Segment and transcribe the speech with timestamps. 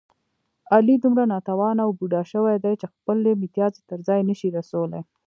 [0.75, 5.01] علي دومره ناتوانه و بوډا شوی دی، چې خپل متیازې تر ځایه نشي رسولی.